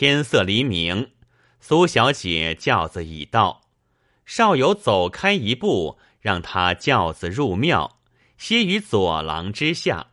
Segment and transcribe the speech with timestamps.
[0.00, 1.10] 天色黎明，
[1.58, 3.62] 苏小姐轿子已到，
[4.24, 7.98] 少游走开一步，让她轿子入庙，
[8.36, 10.12] 歇于左廊之下。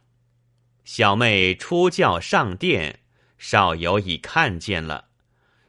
[0.83, 3.01] 小妹出轿上殿，
[3.37, 5.09] 少游已看见了，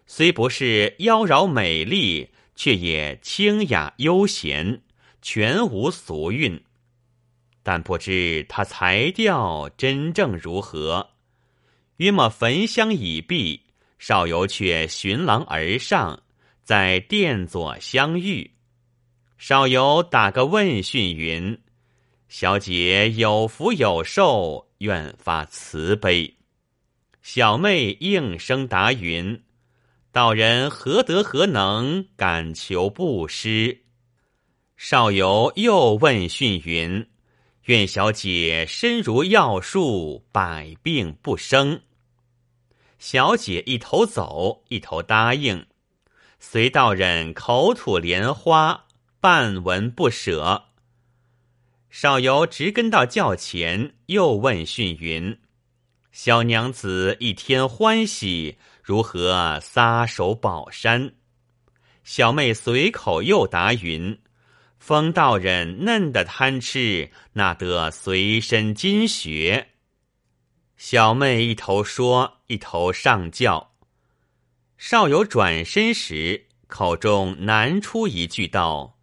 [0.07, 4.81] 虽不是妖娆美丽，却也清雅悠闲，
[5.21, 6.65] 全无俗韵。
[7.63, 11.11] 但不知他才调真正如何。
[11.99, 13.66] 约莫焚香已毕，
[13.99, 16.23] 少游却寻廊而上，
[16.63, 18.53] 在殿左相遇。
[19.39, 21.59] 少游打个问讯云
[22.29, 26.37] ：“小姐有福有寿，愿发慈悲。”
[27.23, 29.43] 小妹应声答云
[30.13, 33.83] ：“道人何德何能，敢求不施？”
[34.77, 37.09] 少游又问讯云。
[37.65, 41.81] 愿小姐身如药树，百病不生。
[43.09, 45.65] 小姐一头走，一头答应。
[46.41, 48.87] 随道人口吐莲花，
[49.21, 50.65] 半文不舍。
[51.89, 55.39] 少游直跟到轿前，又问讯云
[56.11, 61.15] ：“小娘子一天欢喜，如何撒手宝山？”
[62.03, 64.19] 小妹随口又答云。
[64.81, 69.69] 风道人嫩的贪吃，那得随身金穴。
[70.77, 73.73] 小妹一头说，一头上轿。
[74.77, 78.99] 少有转身时，口中难出一句道：“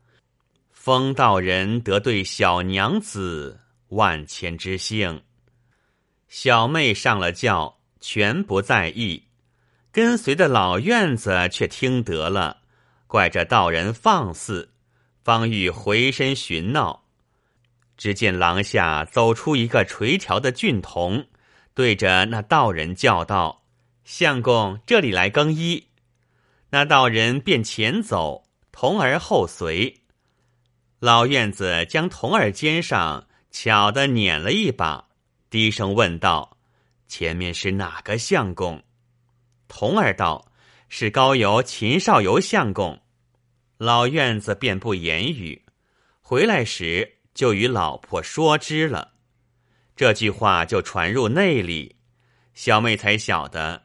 [0.72, 5.24] 风道人得对小娘子，万千之幸。”
[6.28, 9.24] 小妹上了轿，全不在意。
[9.92, 12.62] 跟随的老院子却听得了，
[13.06, 14.72] 怪这道人放肆。
[15.24, 17.06] 方欲回身寻闹，
[17.96, 21.28] 只见廊下走出一个垂髫的俊童，
[21.74, 23.64] 对着那道人叫道
[24.06, 25.88] ：“相公，这里来更衣。”
[26.70, 30.02] 那道人便前走，童儿后随。
[31.00, 35.10] 老院子将童儿肩上巧的捻了一把，
[35.50, 36.58] 低声问道
[37.08, 38.84] ：“前面是哪个相公？”
[39.68, 40.52] 童儿道
[40.90, 43.02] ：“是高邮秦少游相公。”
[43.78, 45.66] 老院子便不言语，
[46.22, 49.13] 回来时就与老婆说知了。
[49.96, 51.96] 这句话就传入内里，
[52.54, 53.84] 小妹才晓得，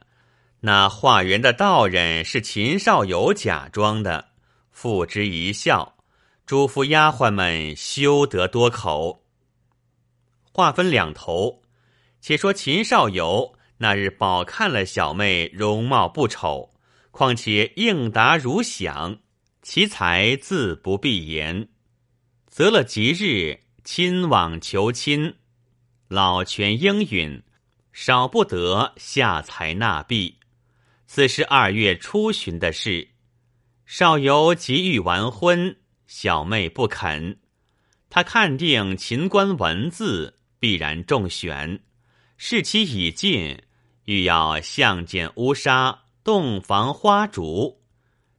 [0.61, 4.29] 那化缘的道人是秦少游假装的，
[4.71, 5.97] 付之一笑，
[6.45, 9.23] 嘱咐丫鬟们休得多口。
[10.51, 11.61] 话分两头，
[12.19, 16.71] 且说秦少游那日饱看了小妹容貌不丑，
[17.11, 19.19] 况且应答如响。
[19.61, 21.67] 其才自不必言，
[22.47, 25.35] 择了吉日亲往求亲，
[26.09, 27.43] 老泉应允，
[27.93, 30.39] 少不得下财纳币。
[31.05, 33.09] 此是二月初旬的事。
[33.85, 35.77] 少游急欲完婚，
[36.07, 37.37] 小妹不肯。
[38.09, 41.79] 他看定秦观文字必然中选，
[42.37, 43.61] 事期已近，
[44.05, 47.83] 欲要相见乌纱，洞房花烛。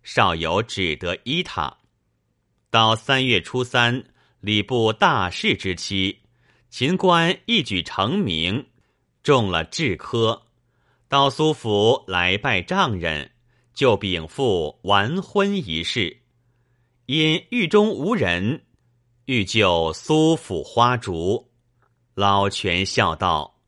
[0.02, 1.78] 少游只得依他。
[2.68, 4.02] 到三月初三，
[4.40, 6.22] 礼部大事之期，
[6.70, 8.64] 秦观一举成名，
[9.24, 10.40] 中了制科。
[11.08, 13.32] 到苏府来拜丈人，
[13.74, 16.18] 就禀赋完婚一事。
[17.06, 18.62] 因狱中无人，
[19.24, 21.50] 欲就苏府花烛。
[22.14, 23.58] 老泉笑道：“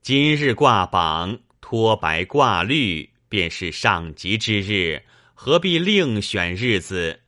[0.00, 5.02] 今日挂榜，脱白挂绿，便是上吉之日。”
[5.34, 7.20] 何必另选日子？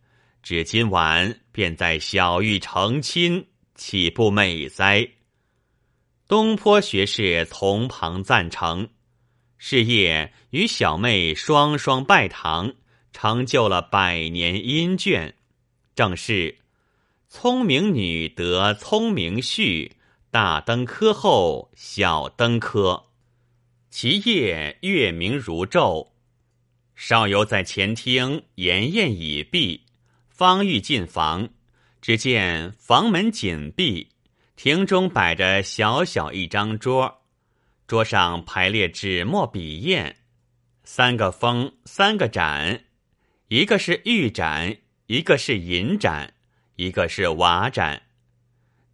[0.43, 3.45] 只今晚便在小玉成亲，
[3.79, 5.09] 岂不美哉？
[6.27, 8.91] 东坡学士从旁赞成。
[9.57, 12.75] 是夜与小妹双双拜堂，
[13.13, 15.33] 成就了百年姻眷。
[15.95, 16.59] 正是
[17.29, 19.93] 聪明女得聪明婿，
[20.31, 23.05] 大登科后小登科。
[23.91, 26.09] 其夜月明如昼。
[26.97, 29.87] 少游在前厅筵宴已毕，
[30.29, 31.49] 方欲进房，
[32.01, 34.09] 只见房门紧闭，
[34.57, 37.23] 厅中摆着小小一张桌，
[37.87, 40.15] 桌上排列纸墨笔砚，
[40.85, 42.85] 三个封，三个盏，
[43.49, 46.35] 一个是玉盏，一个是银盏，
[46.77, 48.03] 一个是瓦盏。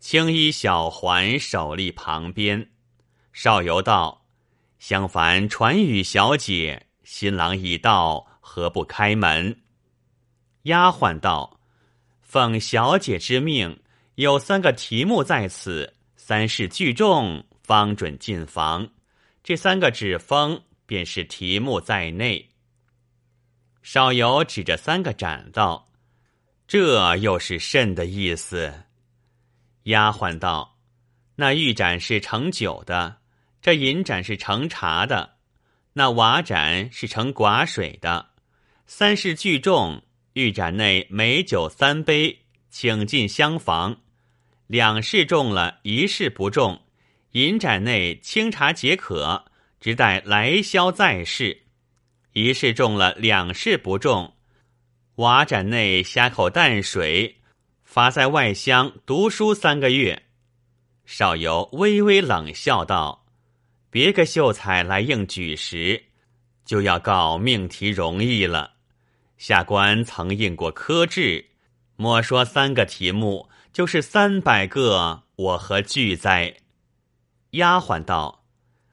[0.00, 2.70] 青衣小环守立旁边。
[3.32, 4.26] 少游道
[4.78, 9.60] ：“相凡传与小姐。”新郎已到，何不开门？
[10.62, 11.60] 丫鬟道
[12.34, 13.78] ：“奉小姐之命，
[14.16, 18.88] 有三个题目在此，三事俱中，方准进房。
[19.44, 22.50] 这三个纸封便是题目在内。
[23.84, 25.92] 少游指着三个盏道
[26.66, 28.82] ：“这又是甚的意思？”
[29.84, 30.80] 丫鬟道
[31.38, 33.18] ：“那玉盏是盛酒的，
[33.62, 35.36] 这银盏是盛茶的，
[35.92, 38.30] 那瓦盏是盛寡水的。
[38.86, 40.02] 三事俱重，
[40.34, 44.00] 玉盏内美酒三杯，请进厢房；
[44.66, 46.82] 两事中了，一事不中。
[47.32, 49.44] 银盏内清茶解渴，
[49.80, 51.62] 只待来宵再试。”
[52.34, 54.34] 一事中了，两事不中。
[55.16, 57.36] 瓦盏内呷口淡水，
[57.84, 60.24] 罚在外乡读书三个月。
[61.06, 63.24] 少游微微冷笑道
[63.88, 66.06] ：“别个秀才来应举时，
[66.64, 68.73] 就要告命题容易了。
[69.36, 71.46] 下官曾应过科制，
[71.96, 76.56] 莫说三个题目，就是三百个，我何惧哉？”
[77.52, 78.44] 丫鬟道：“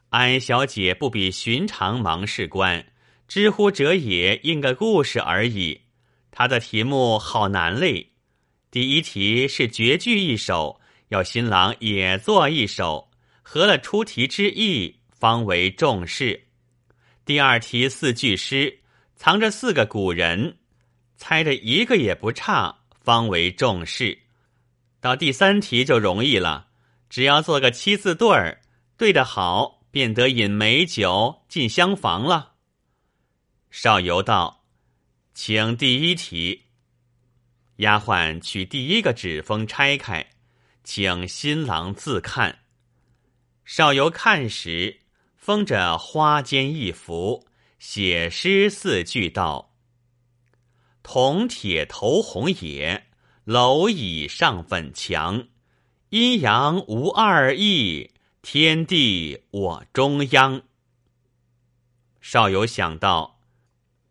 [0.10, 2.86] 安小姐不比寻常忙事官。”
[3.28, 5.84] 知乎者也，应个故事而已。
[6.32, 8.12] 他的题目好难嘞。
[8.70, 13.10] 第一题是绝句一首，要新郎也作一首，
[13.42, 16.48] 合了出题之意，方为重事。
[17.24, 18.81] 第二题四句诗，
[19.22, 20.58] 藏着四个古人，
[21.16, 24.18] 猜的一个也不差，方为重事。
[25.00, 26.70] 到第三题就容易了，
[27.08, 28.62] 只要做个七字对儿，
[28.98, 32.54] 对得好，便得饮美酒进厢房了。
[33.70, 34.66] 少游道
[35.36, 36.70] ：“请第一题。”
[37.78, 40.32] 丫鬟取第一个纸封拆开，
[40.84, 42.58] 请新郎自看。
[43.66, 45.02] 少游看时，
[45.38, 47.46] 封着花间一幅，
[47.82, 49.74] 写诗四句道
[51.02, 53.08] ：“铜铁头红也，
[53.48, 55.48] 蝼蚁上粉墙。
[56.10, 58.12] 阴阳无二意，
[58.44, 60.62] 天地我中央。”
[62.22, 63.40] 少游想到。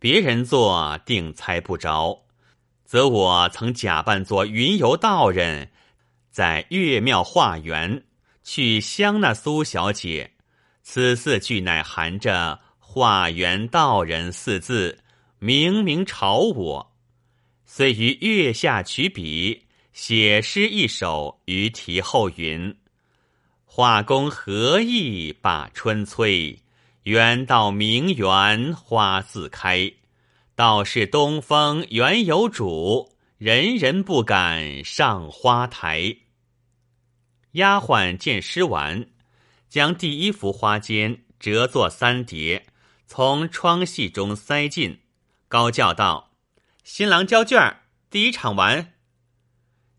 [0.00, 2.25] 别人做定猜不着，
[2.84, 5.70] 则我曾假扮作云游道人，
[6.32, 8.02] 在岳庙化缘
[8.43, 10.32] 去相那苏小姐。
[10.82, 14.98] 此四句乃含着“化缘道人”四字，
[15.38, 16.92] 明明朝我。
[17.64, 22.76] 遂于月下取笔，写诗一首于题后云
[23.64, 26.58] ：“画工何意把春催。”
[27.04, 29.93] 缘到名园花自开，
[30.56, 36.16] 道是东风原有主，人人不敢上花台。
[37.52, 39.06] 丫鬟见诗完，
[39.69, 42.66] 将第一幅花笺折作三叠，
[43.12, 45.00] 从窗隙中塞进，
[45.48, 46.30] 高叫道
[46.84, 48.94] ：“新郎交卷儿，第一场完。”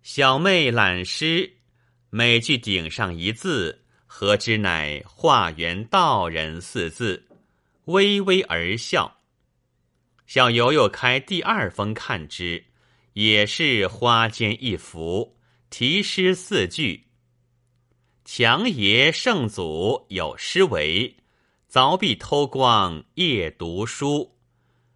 [0.01, 1.57] 小妹揽诗，
[2.09, 3.83] 每句顶上一字。
[4.07, 7.27] 何知乃化缘道人四字，
[7.83, 9.17] 微微而笑。
[10.25, 12.63] 小游又开第二封看之，
[13.11, 15.37] 也是花间一幅，
[15.69, 17.07] 题诗四句。
[18.23, 21.17] 强爷圣祖有诗为：
[21.71, 24.35] 凿壁偷光夜读书，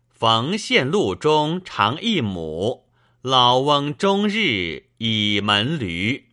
[0.10, 2.90] 缝线路中长一亩，
[3.22, 6.32] 老翁终日倚门驴。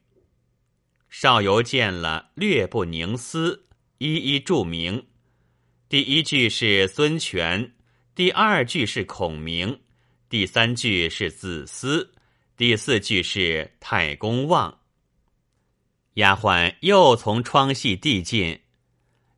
[1.08, 3.68] 少游见了，略不凝思，
[3.98, 5.06] 一一注明。
[5.88, 7.74] 第一句是孙权，
[8.16, 9.78] 第二句是孔明，
[10.28, 12.12] 第三句是子思，
[12.56, 14.80] 第四句是太公望。
[16.14, 18.58] 丫鬟又从窗隙递进，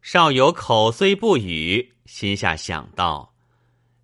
[0.04, 3.32] 少有口虽不语，心下想到：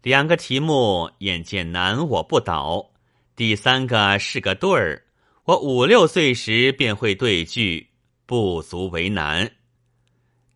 [0.01, 2.93] 两个题目眼见难我不倒，
[3.37, 5.05] 第三个是个对儿。
[5.45, 7.91] 我五六岁时便会对句，
[8.25, 9.53] 不足为难。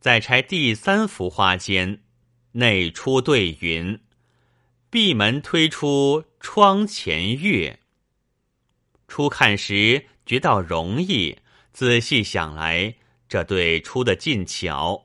[0.01, 2.01] 再拆第三幅花间，
[2.53, 4.01] 内出对云
[4.89, 7.81] ：“闭门推出窗前月。”
[9.07, 11.37] 初看时觉到容易，
[11.75, 12.95] 仔细想来，
[13.29, 15.04] 这对出的尽巧。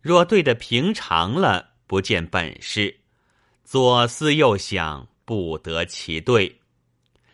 [0.00, 3.00] 若对的平常了，不见本事。
[3.64, 6.60] 左思右想，不得其对。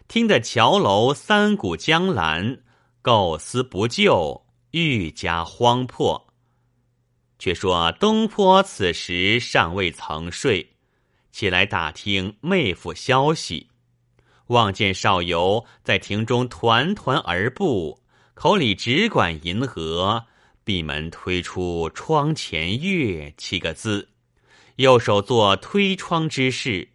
[0.08, 2.58] 听得桥楼三股江澜，
[3.02, 6.26] 构思不就，愈加荒迫。
[7.38, 10.74] 却说东坡此时尚未曾睡，
[11.32, 13.68] 起来打听妹夫消息，
[14.46, 18.02] 望见少游在庭中团团而步，
[18.34, 20.26] 口里只管银河，
[20.66, 24.08] 闭门推出窗前月七个字，
[24.74, 26.88] 右手做推窗之事。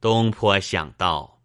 [0.00, 1.40] 东坡想到。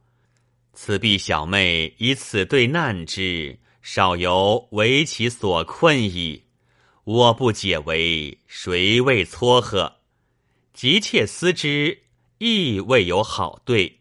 [0.73, 6.43] 此必小妹以此对难之，少有为其所困矣。
[7.03, 9.95] 我不解为谁为撮合，
[10.73, 12.03] 急切思之，
[12.37, 13.99] 亦未有好对。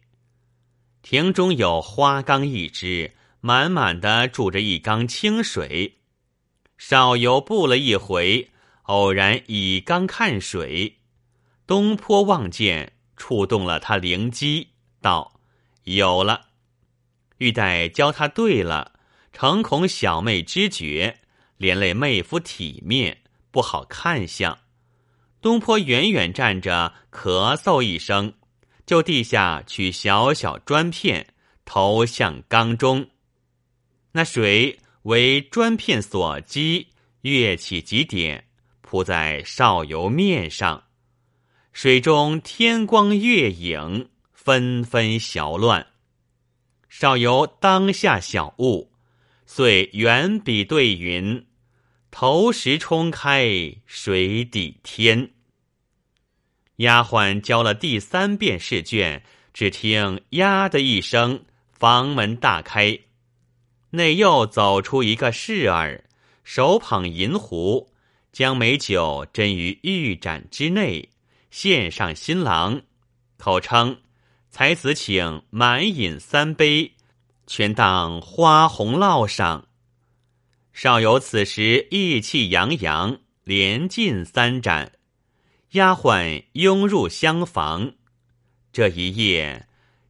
[1.01, 5.96] 庭中有花缸一只，满满的注着一缸清水。
[6.79, 8.51] 少游步了一回，
[8.83, 10.99] 偶然以缸看水，
[11.67, 14.69] 东坡望见，触动了他灵机，
[15.01, 15.41] 道
[15.85, 16.49] ：“有了。”
[17.39, 18.93] 欲待教他对了，
[19.33, 21.21] 诚恐小妹知觉，
[21.57, 24.59] 连累妹夫体面，不好看相。
[25.41, 28.35] 东坡远远站着，咳嗽一声，
[28.85, 33.09] 就地下取小小砖片，投向缸中。
[34.13, 34.79] 那水。
[35.07, 36.89] 为砖片所击，
[37.21, 38.49] 跃起几点，
[38.81, 40.83] 铺在少游面上，
[41.73, 45.87] 水中天光月影纷纷淆乱。
[46.89, 48.91] 少游当下小悟，
[49.47, 51.47] 遂远笔对云
[52.11, 55.31] ：“头石冲开，水底天。”
[56.79, 59.23] 丫鬟交了第三遍试卷，
[59.55, 62.99] 只听“呀”的一声，房门大开。
[63.97, 66.05] 内又走出一个侍儿，
[66.45, 67.91] 手捧银壶，
[68.31, 71.11] 将美酒斟于玉盏之内，
[71.51, 72.83] 献上新郎，
[73.39, 74.03] 口称
[74.51, 76.93] 才子请满饮三杯，
[77.47, 79.67] 全当花红烙上。
[80.73, 84.93] 少有此时意气洋洋，连进三盏，
[85.71, 87.95] 丫鬟拥入厢房。
[88.73, 89.67] 这一夜，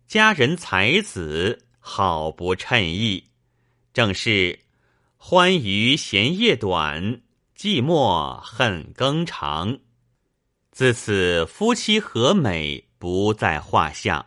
[0.08, 3.22] 佳人才子好不称意。
[3.96, 4.58] 正是
[5.16, 7.22] 欢娱闲夜短，
[7.56, 9.78] 寂寞恨更长。
[10.70, 14.26] 自此夫妻和美不在话下。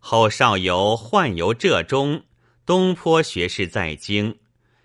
[0.00, 2.24] 后少游宦游浙中，
[2.66, 4.36] 东坡学士在京，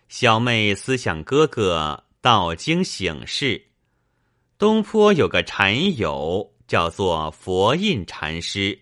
[0.08, 3.70] 小妹思想哥哥到京省事。
[4.60, 8.82] 东坡有个禅友叫做佛印禅师，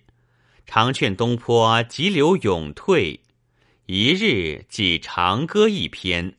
[0.65, 3.22] 常劝东坡急流勇退。
[3.91, 6.36] 一日记长歌一篇，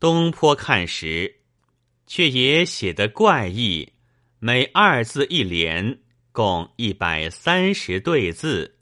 [0.00, 1.40] 东坡看时，
[2.06, 3.92] 却也写得怪异，
[4.38, 5.98] 每二字一联，
[6.32, 8.78] 共一百三十对字。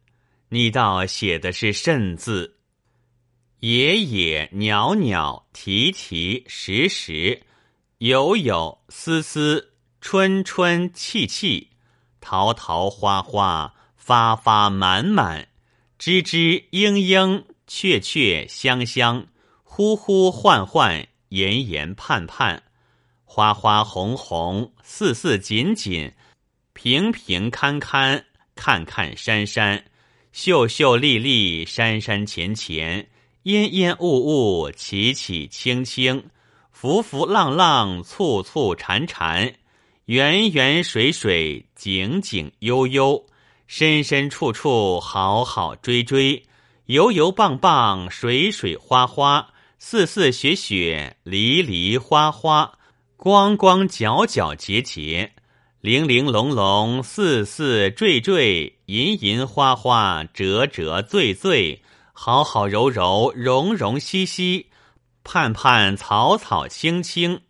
[0.50, 2.58] 你道写的是甚字？
[3.58, 7.42] 野野袅袅啼啼时时，
[7.98, 11.70] 有有丝丝春春气气，
[12.20, 15.48] 桃桃花花发发满满，
[15.98, 17.44] 枝枝莺莺。
[17.66, 19.26] 确确香香，
[19.64, 22.62] 呼呼唤唤，延延盼盼，
[23.24, 26.12] 花花红红，似似紧紧，
[26.72, 29.84] 平平堪堪，看看山山，
[30.32, 33.08] 秀秀丽丽，山山浅浅，
[33.42, 36.30] 烟烟雾雾，起起清清，
[36.70, 39.54] 浮浮浪浪，簇簇缠缠，
[40.04, 43.26] 圆圆水水，井井悠悠，
[43.66, 46.40] 深深处处，好好追追。
[46.86, 52.78] 油油棒棒，水水花花，似似雪雪，梨梨花花，
[53.16, 55.32] 光光皎皎洁洁，
[55.80, 64.66] 玲玲珑珑，似似坠坠，银银花花，折折醉醉，好好柔柔，融融兮兮，
[65.24, 67.40] 盼盼草草青青，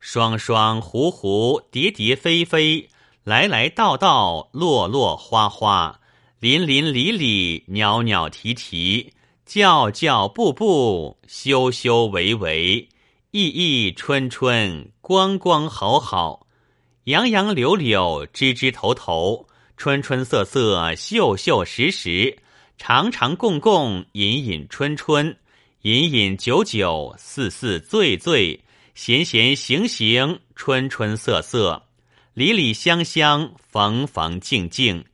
[0.00, 2.88] 双双湖湖，蝶蝶飞飞，
[3.22, 5.99] 来来道道，落落花花。
[6.40, 9.12] 林林里里，袅袅啼啼，
[9.44, 12.88] 叫叫步步，修修维维，
[13.30, 16.46] 意意春春，光光好好，
[17.04, 22.38] 杨杨柳柳，枝枝头头，春春色色，秀秀实实，
[22.78, 25.36] 长长共共，隐隐春春，
[25.82, 28.58] 饮饮久久，似似醉醉，
[28.94, 31.82] 闲闲行行，春春色色，
[32.32, 35.04] 里里香香，缝缝静静。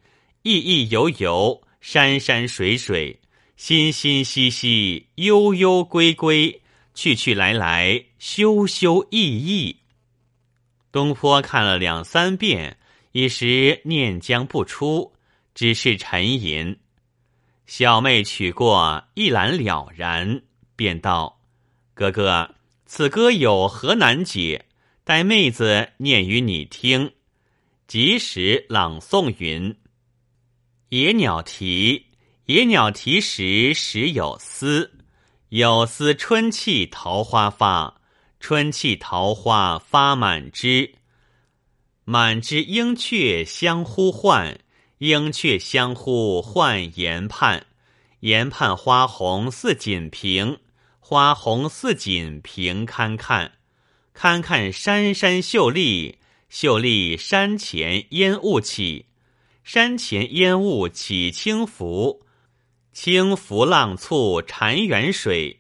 [0.47, 3.19] 意意游游，山山水水，
[3.57, 6.62] 心心兮兮，悠悠归归，
[6.95, 9.79] 去去来来，修修意意。
[10.93, 12.79] 东坡看了两三遍，
[13.11, 15.15] 一时念将不出，
[15.53, 16.76] 只是沉吟。
[17.67, 20.43] 小妹取过一览了然，
[20.76, 21.41] 便道
[21.93, 22.55] ：“哥哥，
[22.87, 24.67] 此歌有何难解？
[25.03, 27.15] 待妹子念与你听。”
[27.88, 29.76] 即时朗诵云。
[30.90, 32.07] 野鸟啼，
[32.45, 34.93] 野鸟啼时时有思，
[35.49, 38.00] 有思春气桃花发，
[38.38, 40.95] 春气桃花发满枝，
[42.05, 44.61] 满枝莺雀相呼唤，
[44.99, 47.66] 莺雀相呼唤研盼，
[48.21, 50.61] 研盼花红似锦屏，
[51.00, 53.55] 花红似锦屏堪看，
[54.14, 59.06] 堪看山山秀丽，秀丽山前烟雾起，
[59.67, 62.25] 山前烟雾起轻浮，
[62.93, 65.59] 轻浮浪簇潺湲水，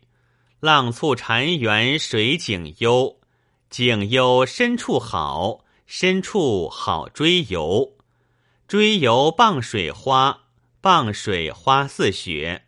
[0.60, 3.16] 浪簇潺湲水景幽，
[3.68, 7.96] 景幽深处好，深处好追游，
[8.68, 10.42] 追游傍水花，
[10.80, 12.62] 傍水花似雪，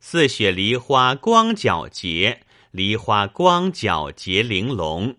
[0.00, 2.40] 似雪梨花光皎洁，
[2.72, 5.14] 梨花光皎洁玲珑。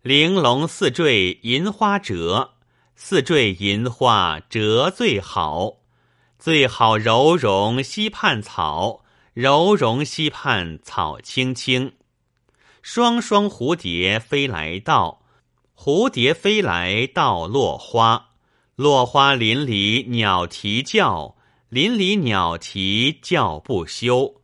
[0.00, 2.54] 玲珑似坠银花折，
[3.00, 5.74] 似坠银花折最好，
[6.36, 11.92] 最好柔容溪畔草，柔容溪畔草青青。
[12.82, 15.22] 双双蝴蝶飞来到，
[15.76, 18.30] 蝴蝶飞来到落花，
[18.74, 21.36] 落花林里鸟啼叫，
[21.68, 24.42] 林里鸟啼叫不休，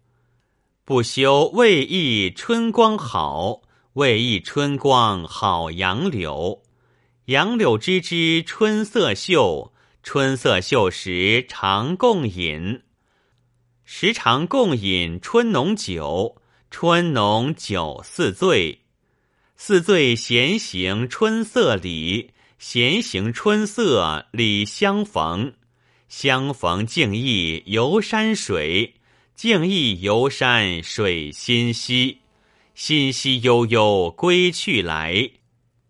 [0.85, 3.63] 不休为忆春光好。
[3.95, 6.64] 为忆春光好杨柳，
[7.27, 12.83] 杨柳枝枝春色秀，春色秀时常共饮，
[13.83, 16.37] 时常共饮春浓酒，
[16.71, 18.81] 春浓酒似醉，
[19.57, 25.55] 似醉闲行春色里，闲行春色里相逢，
[26.07, 28.97] 相逢竟忆游山水，
[29.35, 32.19] 竟忆游山水心兮。
[32.75, 35.31] 心兮悠悠归去来，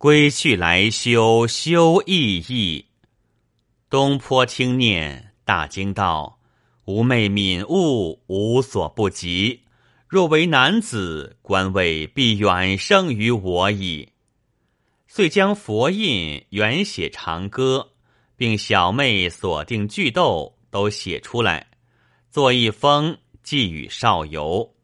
[0.05, 2.89] 归去来休休意意。
[3.89, 6.41] 东坡听念，大惊道
[6.85, 9.63] ：“吾妹敏悟，无所不及。
[10.07, 14.11] 若为男子，官位必远胜于我矣。”
[15.09, 17.93] 遂将佛印、原写长歌，
[18.37, 21.69] 并小妹所定句斗都写出来，
[22.31, 24.75] 作一封寄与少游。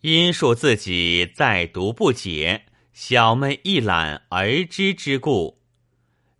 [0.00, 2.64] 因述自己再读不解，
[3.00, 5.60] 小妹一览而知之故。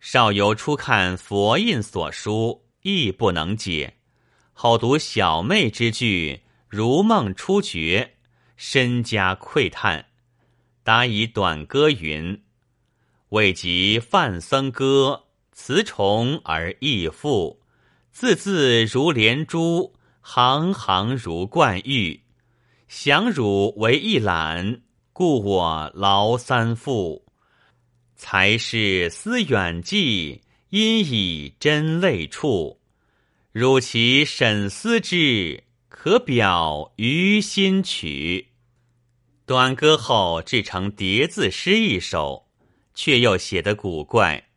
[0.00, 3.92] 少游初看佛印所书，亦不能解；
[4.54, 8.16] 后读小妹之句，如梦初觉，
[8.56, 10.06] 深加喟叹。
[10.82, 12.42] 答以短歌云
[13.30, 17.62] ：“未及范僧歌，词重而意富，
[18.10, 22.24] 字字如连珠，行行如冠玉。”
[22.88, 24.80] 想汝为一览，
[25.18, 27.26] 故我劳三复。
[28.14, 32.80] 才是思远寄，因以真泪处。
[33.50, 38.50] 汝其审思之，可表于心曲。
[39.44, 42.46] 短歌后制成叠字诗一首，
[42.94, 44.50] 却又写得古怪。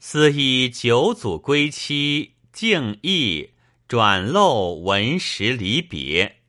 [0.00, 3.50] 思忆九祖归期，敬意
[3.86, 6.40] 转漏文时离别。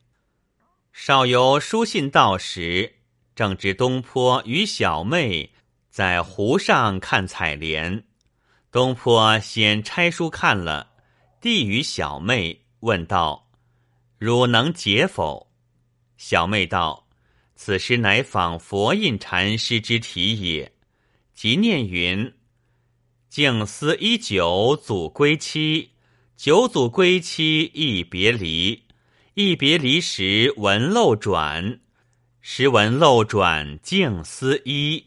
[0.91, 2.95] 少游书信到时，
[3.41, 5.49] 正值东坡与小妹
[5.89, 8.03] 在湖上看采莲。
[8.71, 10.91] 东坡先拆书看了，
[11.41, 13.49] 递与小妹，问道
[14.19, 15.51] ：“汝能解否？”
[16.17, 17.07] 小妹道
[17.57, 20.73] ：“此诗乃仿佛印禅师之题也。”
[21.33, 22.35] 即念云
[23.27, 25.93] ：“静思一九祖归期，
[26.37, 28.83] 九祖归期亦别离。”
[29.33, 31.79] 一别离时闻漏转，
[32.43, 35.05] 时闻漏转静思衣。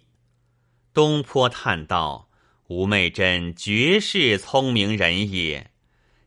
[0.93, 2.31] 东坡叹道
[2.71, 5.73] ：“吾妹真绝世聪明人也。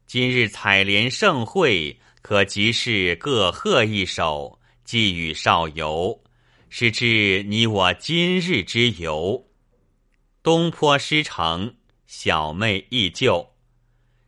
[0.05, 6.21] 今日采莲盛会，可即是各贺一首，寄与少游，
[6.67, 9.47] 是至你我今日之由。”
[10.43, 11.73] 东坡诗成，
[12.05, 13.53] 小妹忆旧。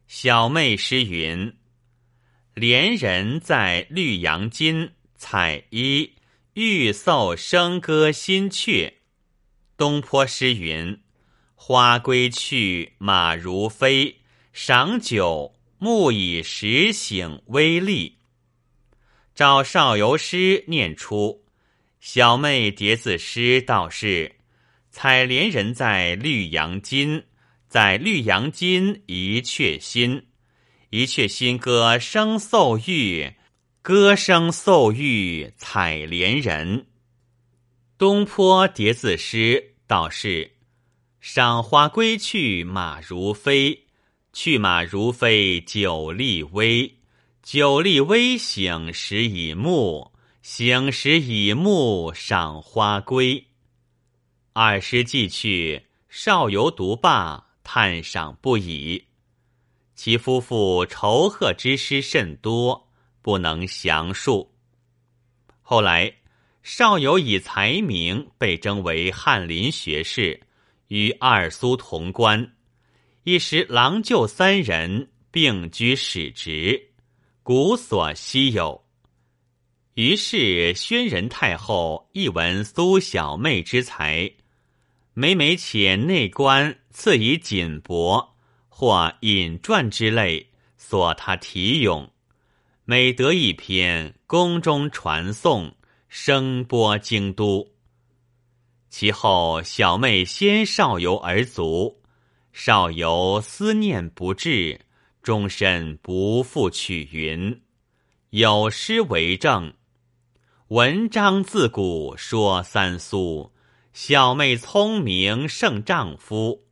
[0.08, 1.54] 小妹诗云。
[2.54, 6.10] 莲人在绿杨津，采衣
[6.62, 8.91] 欲奏笙歌新阙。
[9.78, 11.00] 东坡诗云
[11.56, 14.17] ：“花归去，马如飞。
[14.52, 18.17] 赏酒，目以时醒微丽。”
[19.34, 21.45] 照少游诗念出，
[22.02, 24.36] 小妹叠字诗道是
[24.91, 27.24] ：“采莲人在绿杨津，
[27.69, 30.26] 在绿杨津一阙新。”
[30.91, 33.32] 一阙新歌声奏玉，
[33.82, 36.88] 歌声奏玉采莲人。
[37.98, 40.52] 东坡叠字诗道是：
[41.22, 43.86] 赏花归去马如飞，
[44.34, 46.98] 去马如飞酒力微，
[47.42, 50.12] 酒力微醒时已暮，
[50.42, 53.48] 醒时已暮赏花归。
[54.52, 59.06] 二诗既去，少游独罢，叹赏不已。
[59.96, 62.88] 其夫妇仇贺之诗甚多，
[63.30, 64.52] 不能详述。
[65.62, 66.12] 后来，
[66.63, 70.42] 少游以才名被征为翰林学士，
[70.88, 72.56] 与二苏同官。
[73.26, 76.89] 一时郎舅三人并居使职，
[77.44, 78.84] 古所稀有。
[79.94, 84.34] 于是宣仁太后一闻苏小妹之才，
[85.13, 88.30] 每每遣内官赐以锦帛
[88.70, 92.12] 或引传之类，索他题咏。
[92.91, 95.75] 每得一篇，宫中传颂，
[96.08, 97.67] 声播京都。
[98.89, 102.02] 其后小妹先少游而卒，
[102.52, 104.82] 少游思念不至，
[105.21, 107.62] 终身不复取云。
[108.32, 109.75] 有诗为证：
[110.69, 113.52] 文章自古说三苏，
[113.93, 116.65] 小妹聪明胜丈夫。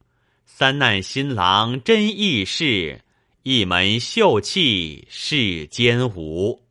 [0.47, 3.03] 三难新郎真义士。
[3.49, 6.66] 一门秀气世间无。